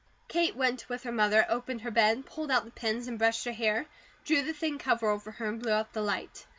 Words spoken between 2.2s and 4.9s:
pulled out the pins, and brushed her hair, drew the thin